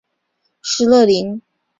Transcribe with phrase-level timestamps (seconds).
[0.63, 1.43] 施乐灵。